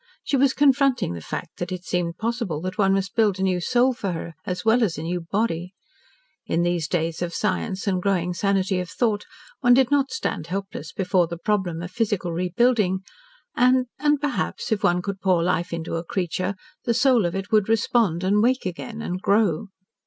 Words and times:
She 0.23 0.35
was 0.35 0.53
confronting 0.55 1.13
the 1.13 1.21
fact 1.21 1.57
that 1.59 1.71
it 1.71 1.83
seemed 1.85 2.17
possible 2.17 2.59
that 2.61 2.79
one 2.79 2.93
must 2.95 3.13
build 3.13 3.37
a 3.39 3.43
new 3.43 3.61
soul 3.61 3.93
for 3.93 4.13
her 4.13 4.33
as 4.47 4.65
well 4.65 4.81
as 4.83 4.97
a 4.97 5.03
new 5.03 5.21
body. 5.21 5.75
In 6.47 6.63
these 6.63 6.87
days 6.87 7.21
of 7.21 7.35
science 7.35 7.85
and 7.85 8.01
growing 8.01 8.33
sanity 8.33 8.79
of 8.79 8.89
thought, 8.89 9.25
one 9.59 9.75
did 9.75 9.91
not 9.91 10.09
stand 10.09 10.47
helpless 10.47 10.91
before 10.91 11.27
the 11.27 11.37
problem 11.37 11.83
of 11.83 11.91
physical 11.91 12.31
rebuilding, 12.31 13.01
and 13.55 13.85
and 13.99 14.19
perhaps, 14.19 14.71
if 14.71 14.83
one 14.83 15.03
could 15.03 15.21
pour 15.21 15.43
life 15.43 15.71
into 15.71 15.93
a 15.97 16.03
creature, 16.03 16.55
the 16.83 16.95
soul 16.95 17.23
of 17.27 17.35
it 17.35 17.51
would 17.51 17.69
respond, 17.69 18.23
and 18.23 18.41
wake 18.41 18.65
again, 18.65 19.03
and 19.03 19.21
grow. 19.21 19.67